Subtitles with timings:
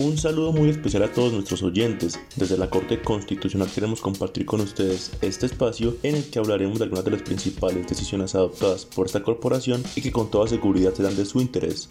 [0.00, 2.20] Un saludo muy especial a todos nuestros oyentes.
[2.36, 6.84] Desde la Corte Constitucional queremos compartir con ustedes este espacio en el que hablaremos de
[6.84, 11.16] algunas de las principales decisiones adoptadas por esta corporación y que con toda seguridad serán
[11.16, 11.88] de su interés.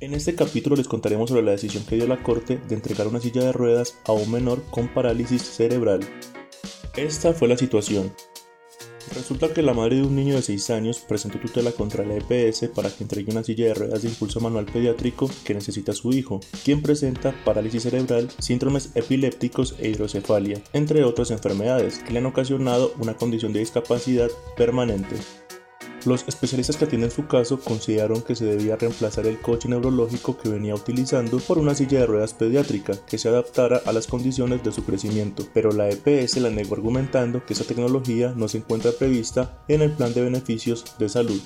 [0.00, 3.20] En este capítulo les contaremos sobre la decisión que dio la Corte de entregar una
[3.20, 6.00] silla de ruedas a un menor con parálisis cerebral.
[6.96, 8.10] Esta fue la situación.
[9.14, 12.68] Resulta que la madre de un niño de 6 años presentó tutela contra la EPS
[12.68, 16.40] para que entregue una silla de ruedas de impulso manual pediátrico que necesita su hijo,
[16.64, 22.92] quien presenta parálisis cerebral, síndromes epilépticos e hidrocefalia, entre otras enfermedades que le han ocasionado
[23.00, 25.16] una condición de discapacidad permanente.
[26.06, 30.48] Los especialistas que atienden su caso consideraron que se debía reemplazar el coche neurológico que
[30.48, 34.72] venía utilizando por una silla de ruedas pediátrica que se adaptara a las condiciones de
[34.72, 39.62] su crecimiento, pero la EPS la negó argumentando que esa tecnología no se encuentra prevista
[39.68, 41.40] en el plan de beneficios de salud.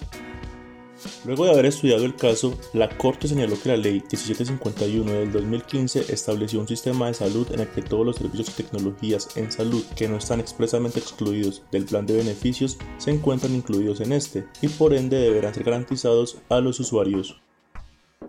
[1.24, 6.12] Luego de haber estudiado el caso, la Corte señaló que la Ley 1751 del 2015
[6.12, 9.84] estableció un sistema de salud en el que todos los servicios y tecnologías en salud
[9.96, 14.68] que no están expresamente excluidos del plan de beneficios se encuentran incluidos en este y
[14.68, 17.40] por ende deberán ser garantizados a los usuarios.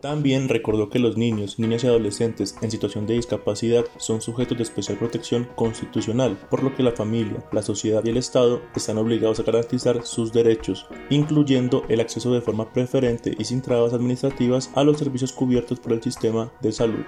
[0.06, 4.62] También recordó que los niños, niñas y adolescentes en situación de discapacidad son sujetos de
[4.62, 9.40] especial protección constitucional, por lo que la familia, la sociedad y el Estado están obligados
[9.40, 14.84] a garantizar sus derechos, incluyendo el acceso de forma preferente y sin trabas administrativas a
[14.84, 17.04] los servicios cubiertos por el sistema de salud.